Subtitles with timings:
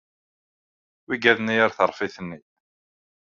[1.05, 2.39] Wwḍent ɣer tṛeffit-nni.